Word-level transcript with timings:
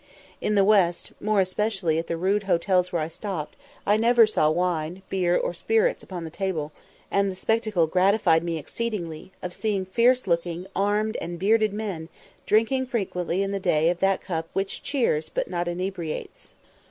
In 0.41 0.55
the 0.55 0.63
West, 0.65 1.11
more 1.21 1.41
especially 1.41 1.99
at 1.99 2.07
the 2.07 2.17
rude 2.17 2.41
hotels 2.45 2.91
where 2.91 3.03
I 3.03 3.07
stopped, 3.07 3.55
I 3.85 3.97
never 3.97 4.25
saw 4.25 4.49
wine, 4.49 5.03
beer, 5.11 5.37
or 5.37 5.53
spirits 5.53 6.01
upon 6.01 6.23
the 6.23 6.31
table; 6.31 6.71
and 7.11 7.29
the 7.31 7.35
spectacle 7.35 7.85
gratified 7.85 8.43
me 8.43 8.57
exceedingly, 8.57 9.31
of 9.43 9.53
seeing 9.53 9.85
fierce 9.85 10.25
looking, 10.25 10.65
armed, 10.75 11.17
and 11.21 11.37
bearded 11.37 11.71
men, 11.71 12.09
drinking 12.47 12.87
frequently 12.87 13.43
in 13.43 13.51
the 13.51 13.59
day 13.59 13.91
of 13.91 13.99
that 13.99 14.21
cup 14.21 14.47
"which 14.53 14.81
cheers, 14.81 15.29
but 15.29 15.47
not 15.47 15.67
inebriates." 15.67 16.55